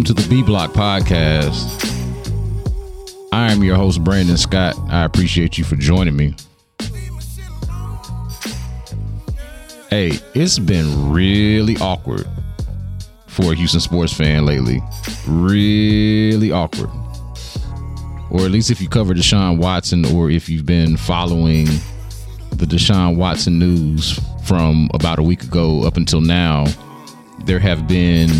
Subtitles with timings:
[0.00, 1.84] Welcome to the B Block Podcast.
[3.32, 4.74] I am your host, Brandon Scott.
[4.88, 6.34] I appreciate you for joining me.
[9.90, 12.26] Hey, it's been really awkward
[13.26, 14.80] for a Houston sports fan lately.
[15.28, 16.88] Really awkward.
[18.30, 21.66] Or at least if you cover Deshaun Watson or if you've been following
[22.52, 26.64] the Deshaun Watson news from about a week ago up until now,
[27.44, 28.30] there have been,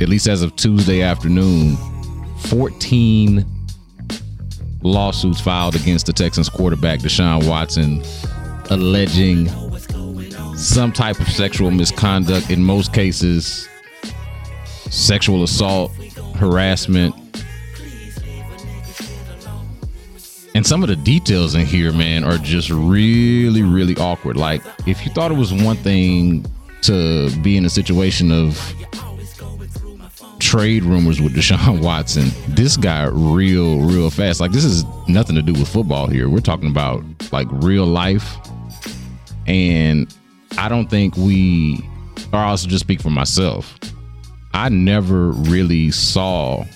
[0.00, 1.76] at least as of Tuesday afternoon,
[2.38, 3.44] 14
[4.82, 8.02] lawsuits filed against the Texans quarterback Deshaun Watson,
[8.70, 9.48] alleging
[10.56, 13.68] some type of sexual misconduct, in most cases,
[14.90, 15.92] sexual assault,
[16.36, 17.14] harassment.
[20.54, 24.36] And some of the details in here, man, are just really, really awkward.
[24.36, 26.44] Like, if you thought it was one thing
[26.82, 28.74] to be in a situation of
[30.52, 34.38] trade rumors with Deshaun Watson, this got real, real fast.
[34.38, 36.28] Like, this is nothing to do with football here.
[36.28, 38.36] We're talking about like real life.
[39.46, 40.14] And
[40.58, 41.80] I don't think we,
[42.34, 43.78] or I'll also just speak for myself.
[44.52, 46.66] I never really saw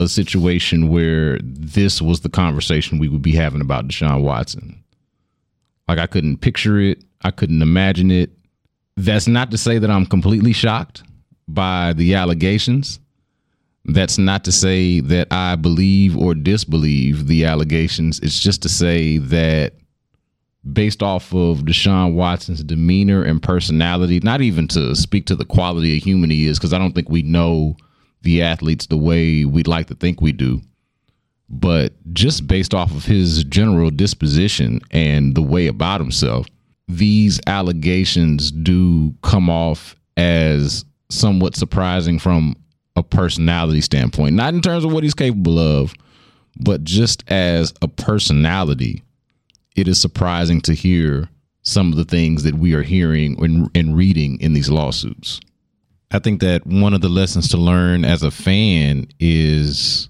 [0.00, 4.82] a situation where this was the conversation we would be having about Deshaun Watson.
[5.86, 8.32] Like I couldn't picture it, I couldn't imagine it.
[8.96, 11.04] That's not to say that I'm completely shocked
[11.48, 13.00] by the allegations.
[13.84, 18.20] That's not to say that I believe or disbelieve the allegations.
[18.20, 19.72] It's just to say that
[20.72, 25.96] based off of Deshaun Watson's demeanor and personality, not even to speak to the quality
[25.96, 27.76] of human he is, because I don't think we know
[28.22, 30.60] the athletes the way we'd like to think we do.
[31.48, 36.46] But just based off of his general disposition and the way about himself,
[36.88, 42.54] these allegations do come off as somewhat surprising from
[42.96, 44.34] a personality standpoint.
[44.34, 45.94] Not in terms of what he's capable of,
[46.60, 49.02] but just as a personality,
[49.76, 51.28] it is surprising to hear
[51.62, 53.36] some of the things that we are hearing
[53.74, 55.40] and, reading in these lawsuits.
[56.10, 60.08] I think that one of the lessons to learn as a fan is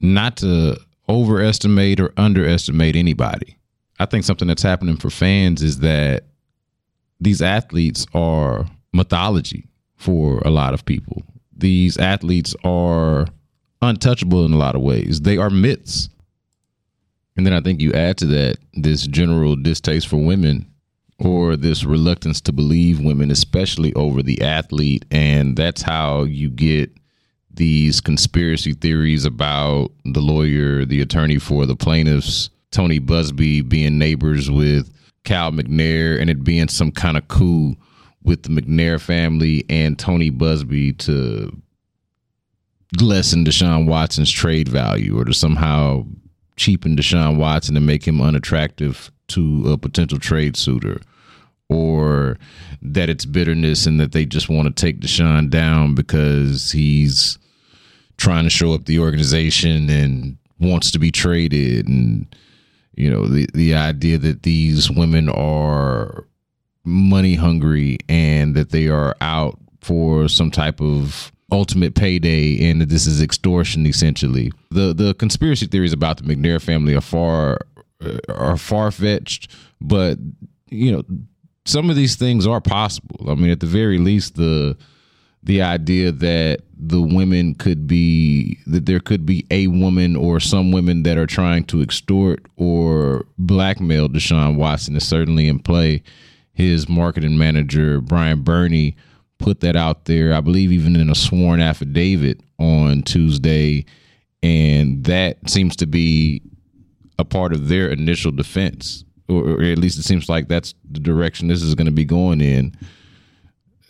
[0.00, 3.58] not to overestimate or underestimate anybody.
[3.98, 6.24] I think something that's happening for fans is that
[7.20, 11.22] these athletes are mythology for a lot of people.
[11.56, 13.26] These athletes are
[13.82, 15.20] untouchable in a lot of ways.
[15.20, 16.08] They are myths.
[17.36, 20.66] And then I think you add to that this general distaste for women
[21.18, 25.04] or this reluctance to believe women, especially over the athlete.
[25.10, 26.90] And that's how you get
[27.50, 34.50] these conspiracy theories about the lawyer, the attorney for the plaintiffs, Tony Buzbee being neighbors
[34.50, 34.92] with
[35.24, 37.76] Cal McNair and it being some kind of coup
[38.26, 41.56] with the McNair family and Tony Buzbee to
[43.00, 46.04] lessen Deshaun Watson's trade value or to somehow
[46.56, 51.00] cheapen Deshaun Watson and make him unattractive to a potential trade suitor.
[51.68, 52.36] Or
[52.82, 57.38] that it's bitterness and that they just want to take Deshaun down because he's
[58.16, 62.34] trying to show up the organization and wants to be traded and
[62.94, 66.24] you know the the idea that these women are
[66.86, 72.88] money hungry and that they are out for some type of ultimate payday and that
[72.88, 74.52] this is extortion essentially.
[74.70, 77.58] The the conspiracy theories about the McNair family are far
[78.00, 80.18] uh, are far fetched, but
[80.70, 81.02] you know
[81.64, 83.30] some of these things are possible.
[83.30, 84.76] I mean, at the very least, the
[85.42, 90.72] the idea that the women could be that there could be a woman or some
[90.72, 96.02] women that are trying to extort or blackmail Deshaun Watson is certainly in play.
[96.56, 98.96] His marketing manager Bryan Burney
[99.38, 103.84] put that out there, I believe, even in a sworn affidavit on Tuesday,
[104.42, 106.40] and that seems to be
[107.18, 110.98] a part of their initial defense, or, or at least it seems like that's the
[110.98, 112.74] direction this is going to be going in.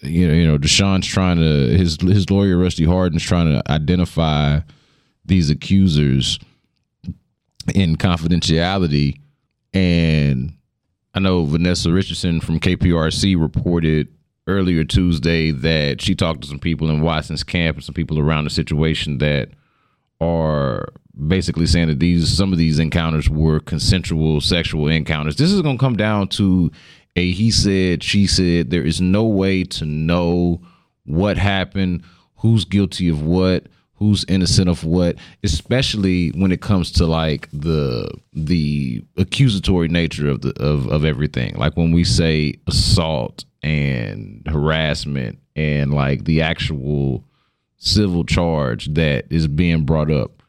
[0.01, 4.59] You know, you know, Deshaun's trying to his his lawyer Rusty Hardin's trying to identify
[5.25, 6.41] these accusers
[7.77, 9.21] in confidentiality,
[9.73, 10.56] and
[11.17, 14.09] I know Vanessa Richardson from KPRC reported
[14.47, 18.45] earlier Tuesday that she talked to some people in Watson's camp and some people around
[18.45, 19.49] the situation that
[20.21, 20.93] are
[21.27, 25.37] basically saying that these some of these encounters were consensual sexual encounters.
[25.37, 26.71] This is going to come down to
[27.17, 28.69] a he said, she said.
[28.69, 30.61] There is no way to know
[31.07, 32.03] what happened,
[32.37, 38.11] who's guilty of what, who's innocent of what, especially when it comes to like the
[38.33, 41.55] the accusatory nature of the of of everything.
[41.57, 47.25] Like when we say assault and harassment and like the actual
[47.79, 50.43] civil charge that is being brought up?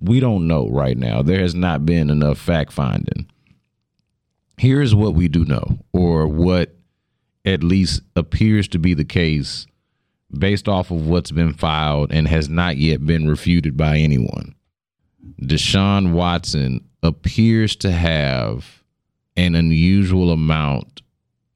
[0.00, 1.22] We don't know right now.
[1.22, 3.26] There has not been enough fact finding.
[4.56, 6.74] Here's what we do know, or what
[7.44, 9.66] at least appears to be the case
[10.36, 14.54] based off of what's been filed and has not yet been refuted by anyone.
[15.40, 18.82] Deshaun Watson appears to have
[19.36, 21.02] an unusual amount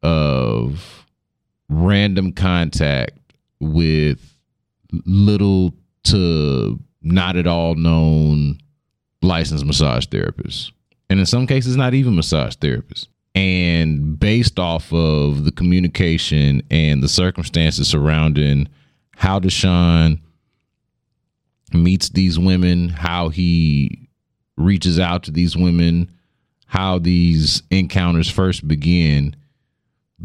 [0.03, 1.07] of
[1.69, 3.19] random contact
[3.61, 4.35] with
[5.05, 5.75] little
[6.05, 8.59] to not at all known
[9.23, 10.71] licensed massage therapists.
[11.09, 13.07] And in some cases, not even massage therapists.
[13.35, 18.69] And based off of the communication and the circumstances surrounding
[19.17, 20.21] how Deshaun
[21.73, 24.09] meets these women, how he
[24.57, 26.11] reaches out to these women,
[26.67, 29.35] how these encounters first begin,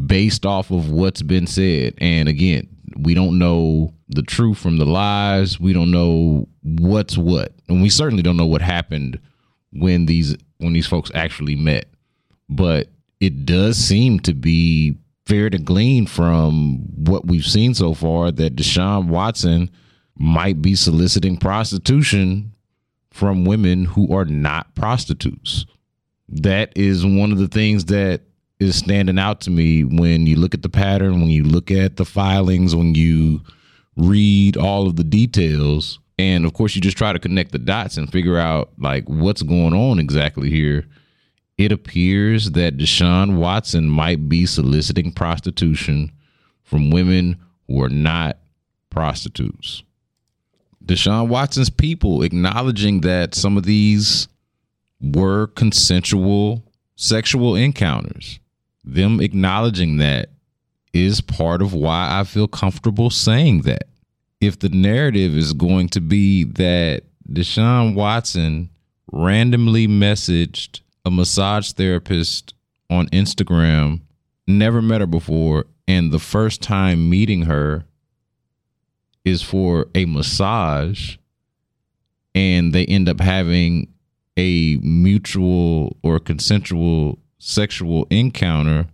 [0.06, 1.94] based off of what's been said.
[1.98, 5.58] And again, we don't know the truth from the lies.
[5.58, 7.54] We don't know what's what.
[7.68, 9.18] And we certainly don't know what happened
[9.72, 11.86] when these when these folks actually met.
[12.48, 12.88] But
[13.20, 18.56] it does seem to be fair to glean from what we've seen so far that
[18.56, 19.70] Deshaun Watson
[20.16, 22.52] might be soliciting prostitution
[23.10, 25.66] from women who are not prostitutes.
[26.28, 28.22] That is one of the things that
[28.58, 31.96] is standing out to me when you look at the pattern, when you look at
[31.96, 33.42] the filings, when you
[33.96, 35.98] read all of the details.
[36.18, 39.42] And of course, you just try to connect the dots and figure out like what's
[39.42, 40.86] going on exactly here
[41.58, 46.12] it appears that Deshaun Watson might be soliciting prostitution
[46.62, 48.38] from women who are not
[48.90, 49.82] prostitutes.
[50.84, 54.28] Deshaun Watson's people acknowledging that some of these
[55.00, 56.64] were consensual
[56.94, 58.40] sexual encounters.
[58.84, 60.30] Them acknowledging that
[60.92, 63.84] is part of why I feel comfortable saying that.
[64.40, 68.70] If the narrative is going to be that Deshaun Watson
[69.10, 72.54] randomly messaged a massage therapist
[72.90, 74.00] on Instagram,
[74.46, 77.84] never met her before, and the first time meeting her
[79.24, 81.16] is for a massage,
[82.34, 83.92] and they end up having
[84.36, 88.86] a mutual or consensual sexual encounter.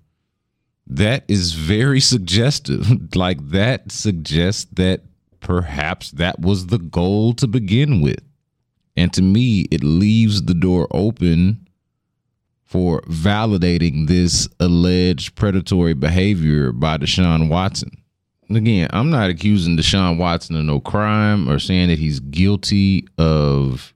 [0.86, 3.14] That is very suggestive.
[3.14, 5.02] like that suggests that
[5.40, 8.22] perhaps that was the goal to begin with.
[8.96, 11.63] And to me, it leaves the door open
[12.64, 17.90] for validating this alleged predatory behavior by Deshaun Watson.
[18.50, 23.94] Again, I'm not accusing Deshaun Watson of no crime or saying that he's guilty of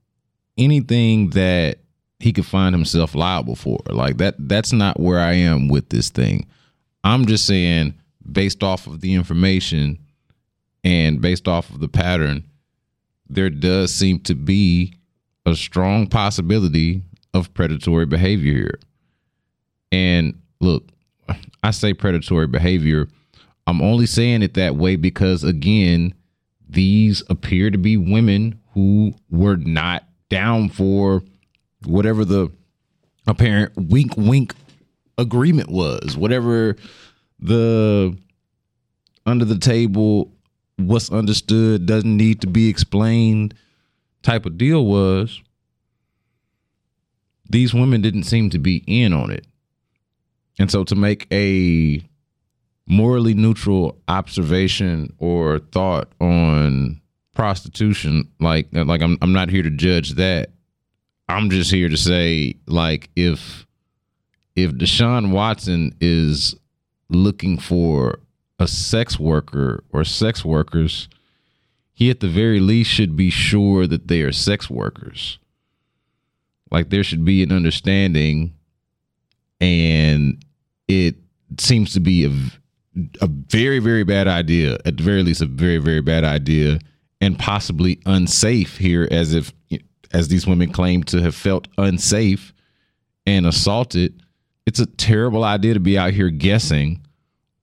[0.56, 1.78] anything that
[2.20, 3.78] he could find himself liable for.
[3.86, 6.46] Like that that's not where I am with this thing.
[7.04, 7.94] I'm just saying
[8.30, 9.98] based off of the information
[10.84, 12.44] and based off of the pattern,
[13.28, 14.94] there does seem to be
[15.46, 17.02] a strong possibility
[17.34, 18.78] of predatory behavior here.
[19.92, 20.88] And look,
[21.62, 23.08] I say predatory behavior.
[23.66, 26.14] I'm only saying it that way because, again,
[26.68, 31.22] these appear to be women who were not down for
[31.84, 32.50] whatever the
[33.26, 34.54] apparent wink wink
[35.16, 36.76] agreement was, whatever
[37.38, 38.16] the
[39.26, 40.32] under the table,
[40.76, 43.54] what's understood doesn't need to be explained
[44.22, 45.40] type of deal was
[47.48, 49.46] these women didn't seem to be in on it.
[50.58, 52.02] And so to make a
[52.86, 57.00] morally neutral observation or thought on
[57.34, 60.50] prostitution, like like I'm I'm not here to judge that.
[61.28, 63.66] I'm just here to say like if
[64.56, 66.56] if Deshaun Watson is
[67.08, 68.18] looking for
[68.58, 71.08] a sex worker or sex workers,
[71.94, 75.38] he at the very least should be sure that they are sex workers.
[76.70, 78.54] Like there should be an understanding,
[79.60, 80.42] and
[80.86, 81.16] it
[81.58, 82.30] seems to be a
[83.20, 84.74] a very very bad idea.
[84.84, 86.78] At the very least, a very very bad idea,
[87.20, 89.52] and possibly unsafe here, as if
[90.12, 92.52] as these women claim to have felt unsafe
[93.26, 94.22] and assaulted.
[94.66, 97.04] It's a terrible idea to be out here guessing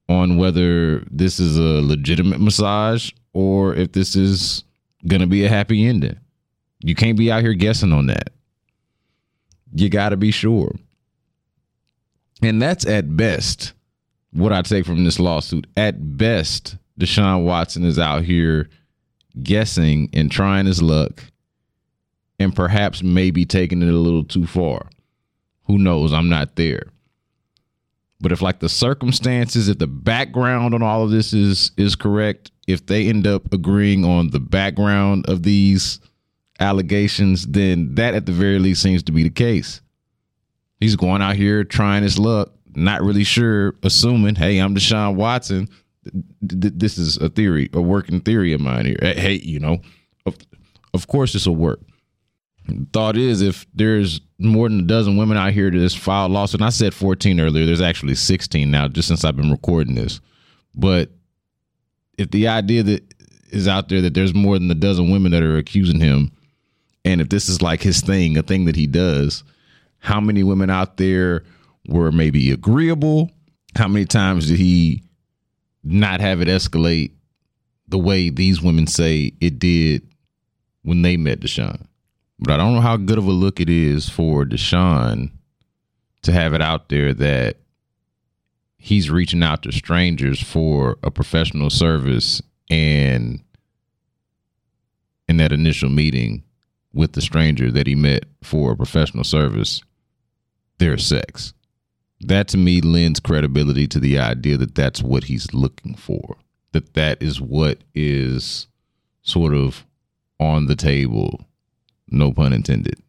[0.08, 4.64] on whether this is a legitimate massage or if this is
[5.08, 6.18] going to be a happy ending.
[6.80, 8.30] You can't be out here guessing on that.
[9.76, 10.74] You got to be sure.
[12.42, 13.74] And that's at best
[14.32, 15.68] what I take from this lawsuit.
[15.76, 18.70] At best, Deshaun Watson is out here
[19.44, 21.24] guessing and trying his luck
[22.40, 24.90] and perhaps maybe taking it a little too far.
[25.66, 26.14] Who knows?
[26.14, 26.88] I'm not there.
[28.22, 32.52] But if like the circumstances, if the background on all of this is is correct,
[32.66, 36.00] if they end up agreeing on the background of these
[36.60, 39.82] allegations, then that at the very least seems to be the case.
[40.80, 45.70] He's going out here trying his luck, not really sure, assuming, hey, I'm Deshaun Watson.
[46.42, 49.00] This is a theory, a working theory of mine here.
[49.02, 49.80] Hey, you know,
[50.26, 50.38] of,
[50.94, 51.80] of course this will work.
[52.94, 56.62] Thought is, if there's more than a dozen women out here that has filed lawsuit,
[56.62, 60.20] and I said 14 earlier, there's actually 16 now, just since I've been recording this.
[60.74, 61.10] But
[62.18, 63.14] if the idea that
[63.50, 66.32] is out there that there's more than a dozen women that are accusing him,
[67.06, 69.44] and if this is like his thing, a thing that he does,
[70.00, 71.44] how many women out there
[71.88, 73.32] were maybe agreeable?
[73.76, 75.04] How many times did he
[75.84, 77.12] not have it escalate
[77.88, 80.02] the way these women say it did
[80.82, 81.86] when they met Deshaun?
[82.40, 85.30] But I don't know how good of a look it is for Deshaun
[86.24, 87.58] to have it out there that
[88.78, 93.44] he's reaching out to strangers for a professional service and
[95.28, 96.44] in that initial meeting
[96.96, 99.82] with the stranger that he met for a professional service
[100.80, 101.54] their sex
[102.20, 106.38] that to me lends credibility to the idea that that's what he's looking for
[106.72, 108.68] that that is what is
[109.22, 109.86] sort of
[110.40, 111.46] on the table
[112.10, 113.00] no pun intended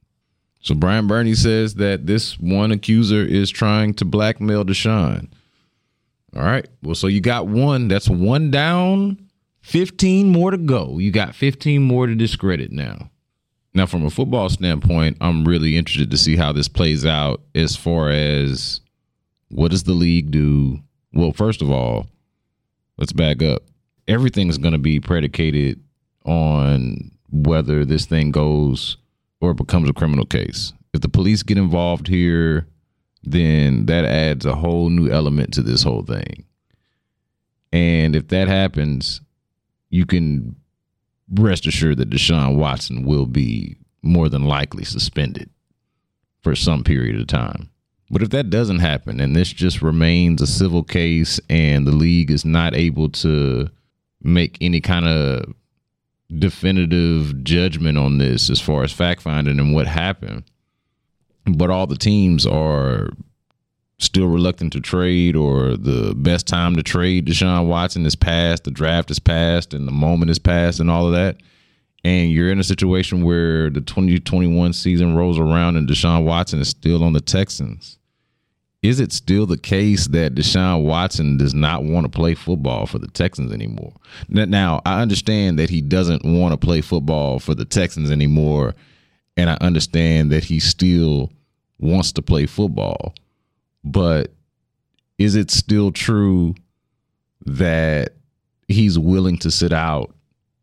[0.61, 5.29] so bryan burney says that this one accuser is trying to blackmail deshaun
[6.37, 6.69] all right.
[6.83, 7.89] Well, so you got one.
[7.89, 9.31] That's one down,
[9.63, 10.99] 15 more to go.
[10.99, 13.11] You got 15 more to discredit now.
[13.77, 17.77] Now, from a football standpoint, I'm really interested to see how this plays out as
[17.77, 18.81] far as
[19.51, 20.81] what does the league do?
[21.13, 22.07] Well, first of all,
[22.97, 23.65] let's back up.
[24.09, 25.79] Everything's going to be predicated
[26.25, 28.97] on whether this thing goes
[29.43, 30.73] or becomes a criminal case.
[30.95, 32.67] If the police get involved here,
[33.25, 36.47] then that adds a whole new element to this whole thing.
[37.75, 39.21] And if that happens,
[39.91, 40.57] you can
[41.33, 45.51] rest assured that Deshaun Watson will be more than likely suspended
[46.43, 47.71] for some period of time.
[48.11, 52.31] But if that doesn't happen and this just remains a civil case and the league
[52.31, 53.69] is not able to
[54.23, 55.55] make any kind of
[56.39, 60.45] definitive judgment on this as far as fact finding and what happened,
[61.47, 63.11] but all the teams are
[63.99, 68.71] still reluctant to trade or the best time to trade Deshaun Watson is past, the
[68.71, 71.37] draft is past, and the moment is past, and all of that.
[72.05, 76.69] And you're in a situation where the 2021 season rolls around and Deshaun Watson is
[76.69, 77.99] still on the Texans.
[78.83, 83.01] Is it still the case that Deshaun Watson does not want to play football for
[83.01, 83.95] the Texans anymore?
[84.29, 88.77] Now, I understand that he doesn't want to play football for the Texans anymore.
[89.37, 91.33] And I understand that he still
[91.79, 93.15] wants to play football.
[93.87, 94.33] But
[95.17, 96.57] is it still true
[97.47, 98.15] that
[98.67, 100.13] he's willing to sit out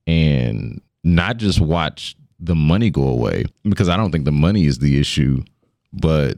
[0.05, 3.45] and not just watch the money go away?
[3.63, 5.41] Because I don't think the money is the issue,
[5.93, 6.37] but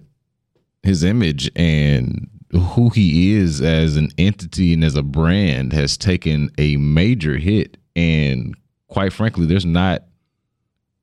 [0.83, 6.51] his image and who he is as an entity and as a brand has taken
[6.59, 7.77] a major hit.
[7.95, 8.55] And
[8.87, 10.03] quite frankly, there's not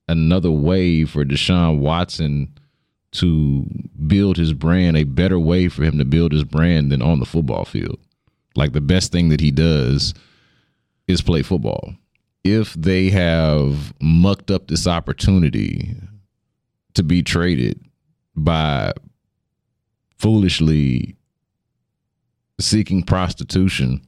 [0.09, 2.57] another way for Deshaun Watson
[3.13, 3.67] to
[4.07, 7.27] build his brand, a better way for him to build his brand than on the
[7.27, 7.99] football field.
[8.57, 10.15] Like the best thing that he does
[11.07, 11.95] is play football.
[12.45, 15.95] If they have mucked up this opportunity
[16.95, 17.81] to be traded
[18.35, 18.93] by
[20.19, 21.17] foolishly
[22.59, 24.01] seeking prostitution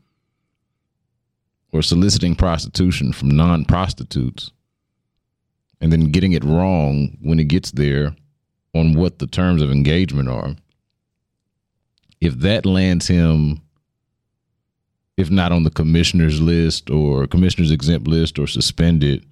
[1.72, 4.50] or soliciting prostitution from non prostitutes
[5.80, 8.14] and then getting it wrong when it gets there
[8.74, 10.56] on what the terms of engagement are,
[12.20, 13.60] if that lands him,
[15.16, 19.24] if not on the commissioner's list or commissioner's exempt list or suspended,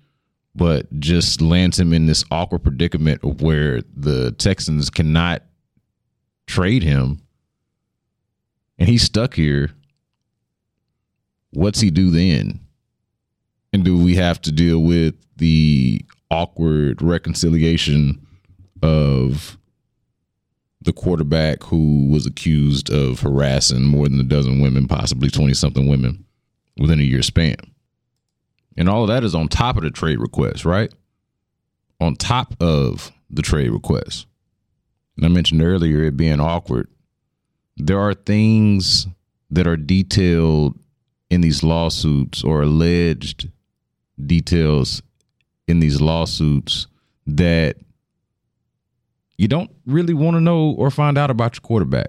[0.55, 5.43] but just lands him in this awkward predicament where the Texans cannot
[6.47, 7.23] trade him
[8.83, 9.71] and he's stuck here,
[11.53, 12.59] what's he do then?
[13.73, 18.27] And do we have to deal with the awkward reconciliation
[18.83, 19.57] of
[20.81, 25.87] the quarterback who was accused of harassing more than a dozen women, possibly 20 something
[25.87, 26.25] women
[26.77, 27.57] within a year span.
[28.77, 30.93] And all of that is on top of the trade request, right?
[32.01, 34.27] On top of the trade request.
[35.17, 36.89] And I mentioned earlier it being awkward.
[37.77, 39.07] There are things
[39.51, 40.79] that are detailed
[41.31, 43.49] in these lawsuits or alleged
[44.25, 45.03] details
[45.69, 46.87] in these lawsuits
[47.27, 47.77] that
[49.37, 52.09] you don't really want to know or find out about your quarterback.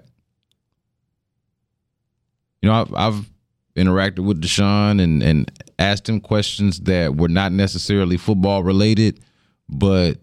[2.62, 3.30] You know, I've, I've
[3.76, 9.20] interacted with Deshaun and and asked him questions that were not necessarily football related,
[9.68, 10.18] but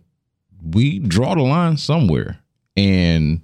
[0.64, 2.40] we draw the line somewhere.
[2.78, 3.42] And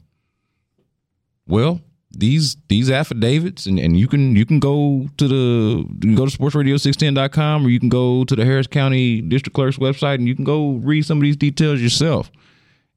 [1.47, 6.25] well, these these affidavits and, and you can you can go to the you go
[6.25, 10.35] to sportsradio610.com or you can go to the Harris County District Clerk's website and you
[10.35, 12.31] can go read some of these details yourself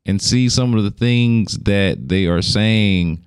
[0.07, 3.25] and see some of the things that they are saying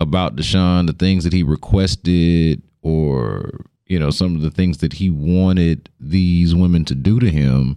[0.00, 4.94] about Deshaun, the things that he requested or you know some of the things that
[4.94, 7.76] he wanted these women to do to him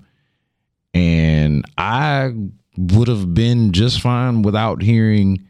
[0.94, 2.34] and I
[2.78, 5.46] would have been just fine without hearing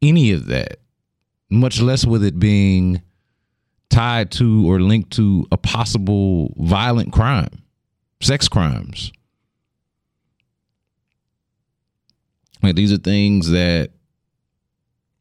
[0.00, 0.78] any of that
[1.50, 3.02] much less with it being
[3.90, 7.62] tied to or linked to a possible violent crime,
[8.20, 9.12] sex crimes.
[12.66, 13.90] Like these are things that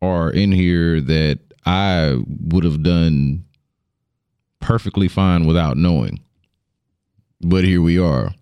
[0.02, 3.46] are in here that I would have done
[4.60, 6.24] perfectly fine without knowing.
[7.42, 8.34] But here we are.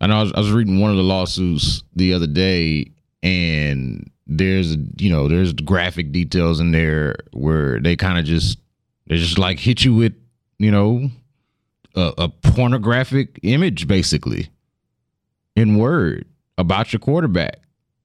[0.00, 2.90] Know I was, I was reading one of the lawsuits the other day,
[3.22, 8.58] and there's you know there's graphic details in there where they kind of just
[9.06, 10.14] they just like hit you with
[10.58, 11.08] you know
[11.94, 14.48] a, a, pornographic image basically
[15.54, 17.60] in word about your quarterback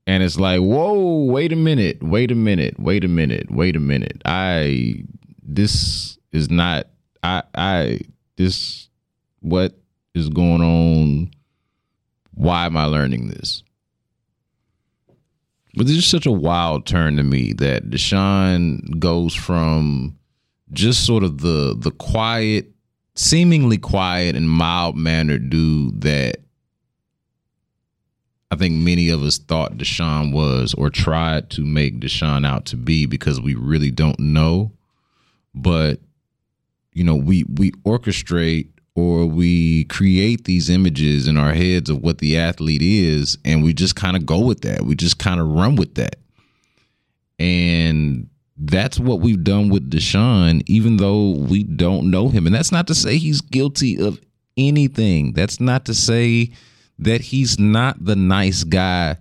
[0.05, 3.79] and it's like whoa wait a minute wait a minute wait a minute wait a
[3.79, 4.21] minute.
[4.25, 5.03] I
[5.41, 6.87] this is not
[7.21, 7.99] i i
[8.35, 8.89] this
[9.39, 9.77] what
[10.13, 11.31] is going on?
[12.33, 13.63] Why am i learning this?
[15.75, 20.17] But this is such a wild turn to me that Deshaun goes from
[20.71, 22.71] just sort of the the quiet,
[23.15, 26.42] seemingly quiet and mild mannered dude that
[28.53, 32.77] I think many of us thought Deshaun was or tried to make Deshaun out to
[32.77, 34.71] be because we really don't know.
[35.55, 35.99] But
[36.93, 42.19] you know, we we orchestrate or we create these images in our heads of what
[42.19, 44.83] the athlete is and we just kind of go with that.
[44.83, 46.17] We just kind of run with that.
[47.39, 52.45] And that's what we've done with Deshaun even though we don't know him.
[52.45, 54.21] And that's not to say he's guilty of
[54.55, 55.33] anything.
[55.33, 56.51] That's not to say
[56.99, 59.17] that he's not the nice guy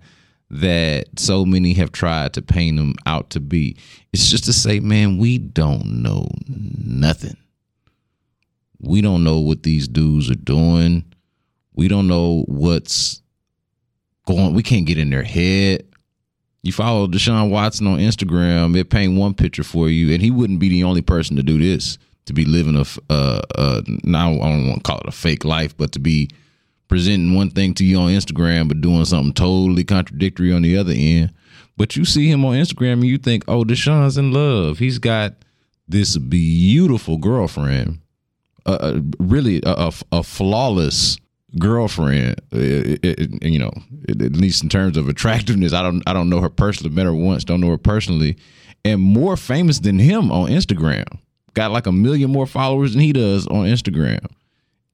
[0.49, 3.75] that so many have tried to paint him out to be
[4.11, 7.35] it's just to say man we don't know nothing
[8.83, 11.05] we don't know what these dudes are doing.
[11.73, 13.21] We don't know what's
[14.27, 14.53] going.
[14.53, 15.87] We can't get in their head.
[16.61, 20.59] You follow Deshaun Watson on Instagram, it paint one picture for you, and he wouldn't
[20.59, 21.97] be the only person to do this.
[22.27, 25.43] To be living a, uh, uh, now I don't want to call it a fake
[25.43, 26.29] life, but to be
[26.93, 30.93] presenting one thing to you on Instagram, but doing something totally contradictory on the other
[30.95, 31.33] end.
[31.75, 34.77] But you see him on Instagram and you think, oh, Deshaun's in love.
[34.77, 35.33] He's got
[35.87, 37.97] this beautiful girlfriend
[38.67, 41.17] a, really a, a, flawless
[41.57, 42.39] girlfriend.
[42.51, 43.71] It, it, it, you know,
[44.07, 46.93] at least in terms of attractiveness, I don't I don't know her personally.
[46.93, 48.37] Met her once, don't know her personally,
[48.85, 51.05] and more famous than him on Instagram.
[51.55, 54.23] Got like a million more followers than he does on Instagram.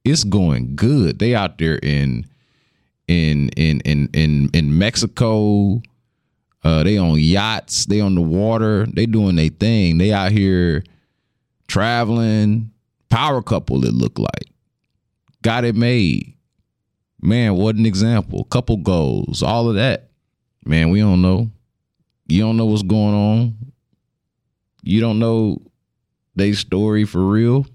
[0.04, 1.18] It's going good.
[1.18, 2.26] They out there in
[3.06, 5.82] in in in in in Mexico.
[6.62, 7.86] Uh, they on yachts.
[7.86, 8.86] They on the water.
[8.86, 9.98] They doing their thing.
[9.98, 10.84] They out here
[11.68, 12.70] traveling
[13.10, 14.46] Power couple, it looked like.
[15.42, 16.34] Got it made.
[17.20, 18.44] Man, what an example.
[18.44, 20.10] Couple goals, all of that.
[20.64, 21.50] Man, we don't know.
[22.28, 23.56] You don't know what's going on.
[24.82, 25.60] You don't know
[26.36, 27.66] their story for real.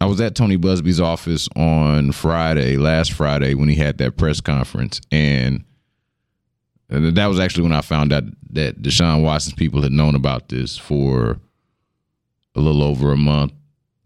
[0.00, 4.40] I was at Tony Buzbee's office on Friday, last Friday, when he had that press
[4.40, 5.64] conference, and,
[6.88, 10.48] and that was actually when I found out that Deshaun Watson's people had known about
[10.48, 11.38] this for
[12.54, 13.52] a little over a month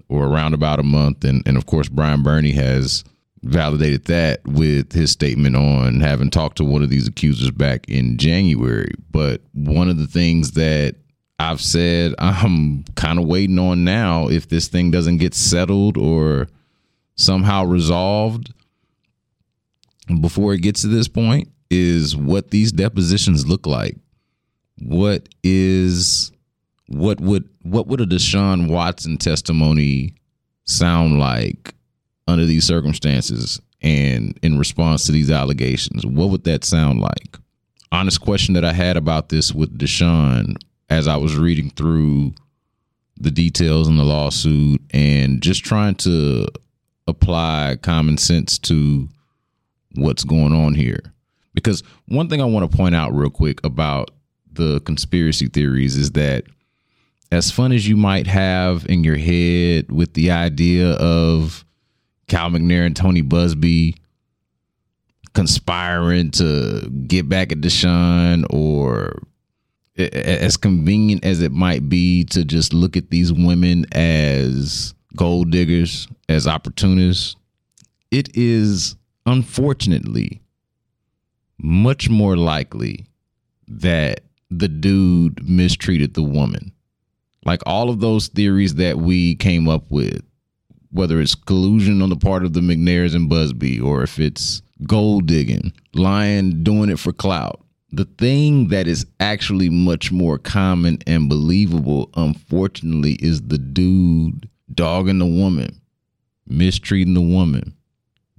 [0.08, 1.24] or around about a month.
[1.24, 3.04] And, and of course, Bryan Burney has
[3.42, 8.16] validated that with his statement on having talked to one of these accusers back in
[8.16, 8.92] January.
[9.10, 10.96] But one of the things that
[11.38, 16.48] I've said I'm kind of waiting on now, if this thing doesn't get settled or
[17.14, 18.52] somehow resolved
[20.20, 23.96] before it gets to this point, is what these depositions look like.
[24.80, 26.32] What is
[26.86, 30.14] what would what would a Deshaun Watson testimony
[30.64, 31.74] sound like
[32.26, 36.06] under these circumstances and in response to these allegations?
[36.06, 37.36] What would that sound like?
[37.92, 40.56] Honest question that I had about this with Deshaun
[40.90, 42.34] as I was reading through
[43.16, 46.46] the details in the lawsuit and just trying to
[47.06, 49.08] apply common sense to
[49.94, 51.00] what's going on here.
[51.54, 54.10] Because one thing I want to point out real quick about
[54.52, 56.44] the conspiracy theories is that
[57.30, 61.64] as fun as you might have in your head with the idea of
[62.28, 63.96] Cal McNair and Tony Buzbee
[65.34, 69.22] conspiring to get back at Deshaun, or
[69.98, 76.08] as convenient as it might be to just look at these women as gold diggers,
[76.28, 77.36] as opportunists,
[78.10, 80.40] it is unfortunately
[81.58, 83.06] much more likely
[83.66, 86.72] that the dude mistreated the woman.
[87.44, 90.22] Like all of those theories that we came up with,
[90.90, 95.26] whether it's collusion on the part of the McNairs and Buzbee, or if it's gold
[95.26, 97.60] digging, lying, doing it for clout.
[97.90, 105.18] The thing that is actually much more common and believable, unfortunately, is the dude dogging
[105.18, 105.80] the woman,
[106.46, 107.74] mistreating the woman,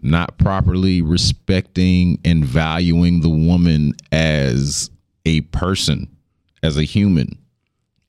[0.01, 4.91] not properly respecting and valuing the woman as
[5.25, 6.07] a person,
[6.61, 7.37] as a human.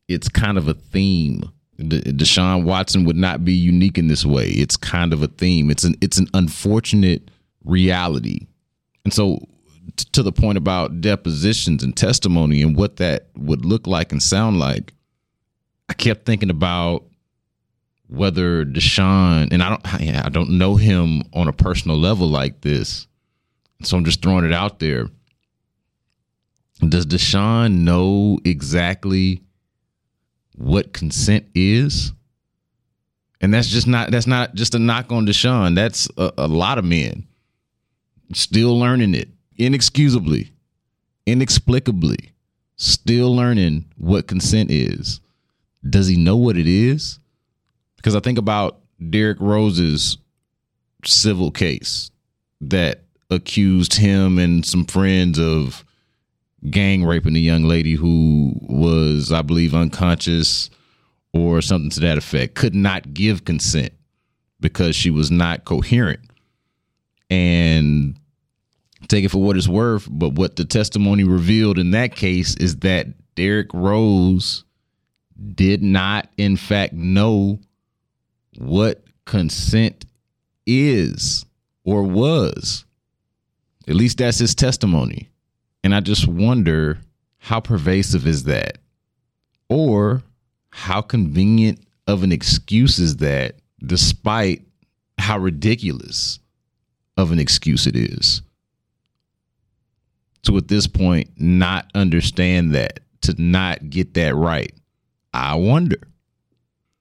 [0.09, 1.51] It's kind of a theme.
[1.79, 4.49] Deshaun Watson would not be unique in this way.
[4.49, 5.71] It's kind of a theme.
[5.71, 7.31] It's an it's an unfortunate
[7.65, 8.47] reality.
[9.05, 9.49] And so
[9.97, 14.59] to the point about depositions and testimony and what that would look like and sound
[14.59, 14.93] like,
[15.89, 17.05] I kept thinking about
[18.09, 23.07] whether Deshaun and I don't I don't know him on a personal level like this.
[23.83, 25.09] So I'm just throwing it out there.
[26.81, 29.43] Does Deshaun know exactly
[30.57, 32.13] what consent is?
[33.41, 35.75] And that's just not that's not just a knock on Deshaun.
[35.75, 37.27] That's a, a lot of men
[38.33, 39.29] still learning it
[39.61, 40.53] inexcusably,
[41.27, 42.33] inexplicably,
[42.77, 45.21] still learning what consent is.
[45.89, 47.19] Does he know what it is?
[47.97, 50.17] Because I think about Derrick Rose's
[51.05, 52.11] civil case
[52.61, 55.85] that accused him and some friends of
[56.69, 60.71] gang raping a young lady who was, I believe, unconscious
[61.33, 63.93] or something to that effect, could not give consent
[64.59, 66.21] because she was not coherent.
[67.31, 68.19] And
[69.11, 72.77] take it for what it's worth, but what the testimony revealed in that case is
[72.77, 74.65] that Derrick Rose
[75.55, 77.59] did not, in fact, know
[78.59, 80.05] what consent
[80.67, 81.45] is
[81.85, 82.85] or was.
[83.89, 85.29] At least that's his testimony.
[85.83, 86.99] And I just wonder
[87.39, 88.79] how pervasive is that?
[89.69, 90.23] Or
[90.71, 94.63] how convenient of an excuse is that, despite
[95.19, 96.39] how ridiculous
[97.17, 98.43] of an excuse it is?
[100.45, 104.73] To at this point not understand that, to not get that right.
[105.35, 105.99] I wonder.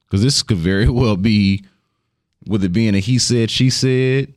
[0.02, 1.64] Because this could very well be,
[2.46, 4.34] with it being a he said, she said,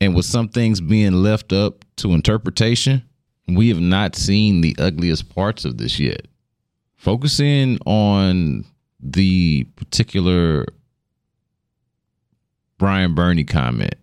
[0.00, 3.02] and with some things being left up to interpretation,
[3.48, 6.26] we have not seen the ugliest parts of this yet.
[6.96, 8.64] Focusing on
[9.00, 10.66] the particular
[12.78, 13.94] Bryan Burney comment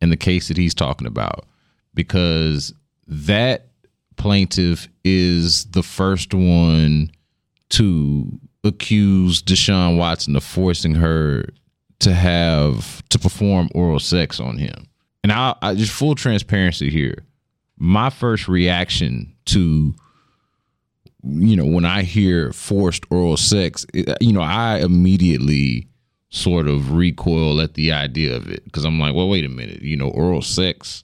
[0.00, 1.46] and the case that he's talking about,
[1.94, 2.74] because
[3.06, 3.68] that
[4.16, 7.10] plaintiff is the first one
[7.70, 11.46] to accuse Deshaun Watson of forcing her
[12.00, 14.86] to have to perform oral sex on him.
[15.22, 17.24] And I, I just full transparency here.
[17.78, 19.94] My first reaction to
[21.26, 23.86] you know when i hear forced oral sex
[24.20, 25.88] you know i immediately
[26.28, 28.62] sort of recoil at the idea of it.
[28.64, 29.80] Because i'm like well wait a minute.
[29.80, 31.02] You know oral sex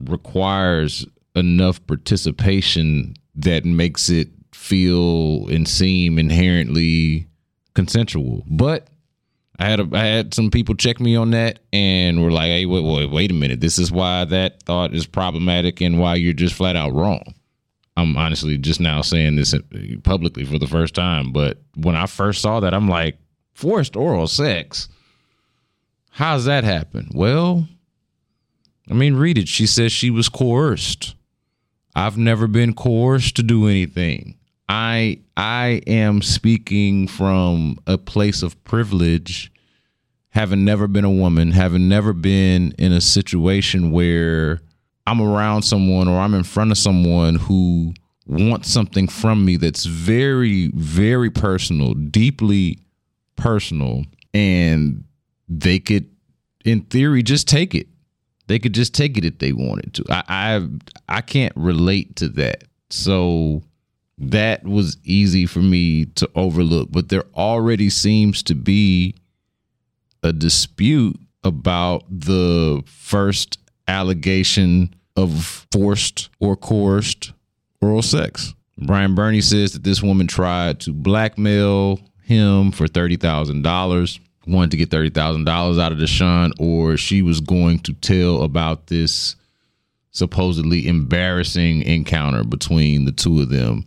[0.00, 7.26] requires enough participation that makes it feel and seem inherently
[7.74, 8.88] consensual but
[9.58, 12.66] I had a, I had some people check me on that and were like, "Hey,
[12.66, 13.60] wait, wait, wait a minute.
[13.60, 17.34] This is why that thought is problematic and why you're just flat out wrong."
[17.96, 19.54] I'm honestly just now saying this
[20.02, 23.18] publicly for the first time, but when I first saw that, I'm like,
[23.52, 24.88] "Forced oral sex?
[26.10, 27.68] How's that happen?" Well,
[28.90, 29.48] I mean, read it.
[29.48, 31.14] She says she was coerced.
[31.94, 34.38] I've never been coerced to do anything.
[34.68, 39.52] I I am speaking from a place of privilege,
[40.30, 44.62] having never been a woman, having never been in a situation where
[45.06, 47.92] I'm around someone or I'm in front of someone who
[48.26, 52.78] wants something from me that's very, very personal, deeply
[53.36, 55.04] personal, and
[55.48, 56.08] they could,
[56.64, 57.88] in theory, just take it.
[58.46, 60.04] They could just take it if they wanted to.
[60.10, 60.68] I I,
[61.08, 62.64] I can't relate to that.
[62.90, 63.62] So
[64.18, 66.90] that was easy for me to overlook.
[66.90, 69.14] But there already seems to be
[70.22, 77.32] a dispute about the first allegation of forced or coerced
[77.80, 78.54] oral sex.
[78.78, 84.90] Bryan Burney says that this woman tried to blackmail him for $30,000, wanted to get
[84.90, 89.36] $30,000 out of Deshaun, or she was going to tell about this
[90.10, 93.84] supposedly embarrassing encounter between the two of them,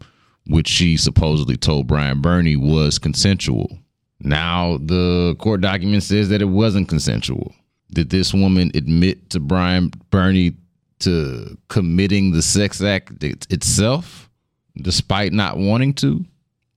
[0.48, 3.78] which she supposedly told Bryan Burney was consensual.
[4.20, 7.54] Now the court document says that it wasn't consensual.
[7.92, 10.56] Did this woman admit to Bryan Burney
[11.00, 14.30] to committing the sex act itself,
[14.76, 16.26] despite not wanting to?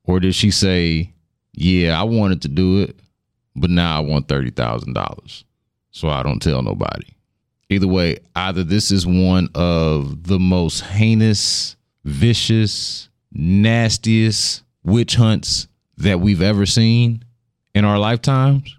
[0.04, 1.12] Or did she say,
[1.52, 2.98] Yeah, I wanted to do it,
[3.60, 5.44] but now I want $30,000.
[5.90, 7.08] So I don't tell nobody.
[7.70, 15.68] Either way, either this is one of the most heinous, vicious, nastiest witch hunts
[15.98, 17.24] that we've ever seen
[17.74, 18.74] in our lifetimes,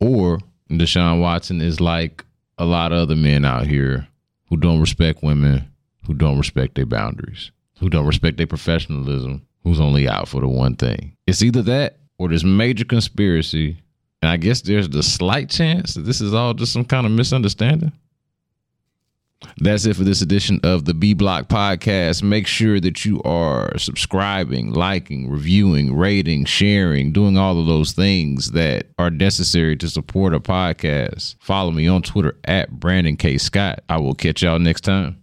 [0.00, 0.38] or
[0.70, 2.24] Deshaun Watson is like
[2.58, 4.08] a lot of other men out here
[4.48, 5.68] who don't respect women,
[6.06, 10.48] who don't respect their boundaries, who don't respect their professionalism, who's only out for the
[10.48, 11.16] one thing.
[11.26, 13.78] It's either that or this major conspiracy.
[14.20, 17.12] And I guess there's the slight chance that this is all just some kind of
[17.12, 17.92] misunderstanding.
[19.58, 22.22] That's it for this edition of the B Block Podcast.
[22.22, 28.52] Make sure that you are subscribing, liking, reviewing, rating, sharing, doing all of those things
[28.52, 31.36] that are necessary to support a podcast.
[31.40, 33.38] Follow me on Twitter at Brandon K.
[33.38, 33.80] Scott.
[33.88, 35.21] I will catch y'all next time.